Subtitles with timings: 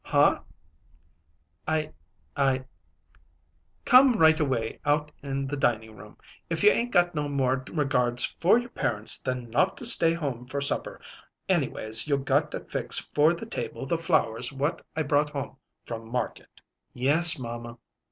[0.03, 0.41] "Huh?"
[1.67, 1.91] "I
[2.35, 2.65] I"
[3.85, 6.17] "Come right away out in the dining room.
[6.49, 10.47] If you 'ain't got no more regards for your parents than not to stay home
[10.47, 10.99] for supper,
[11.47, 16.09] anyways you got to fix for the table the flowers what I brought home from
[16.11, 16.61] market."
[16.95, 17.77] "Yes, mamma."